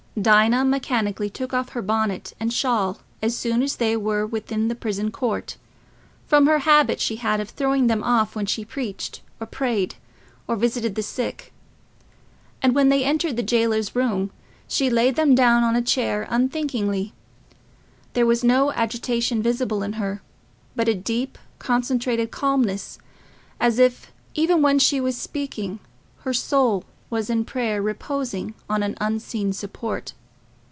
[0.21, 4.75] Dinah mechanically took off her bonnet and shawl as soon as they were within the
[4.75, 5.55] prison court,
[6.27, 9.95] from the habit she had of throwing them off when she preached or prayed,
[10.49, 11.53] or visited the sick;
[12.61, 14.31] and when they entered the jailer's room,
[14.67, 17.13] she laid them down on a chair unthinkingly.
[18.11, 20.21] There was no agitation visible in her,
[20.75, 22.99] but a deep concentrated calmness,
[23.61, 25.79] as if, even when she was speaking,
[26.19, 30.13] her soul was in prayer reposing on an unseen support.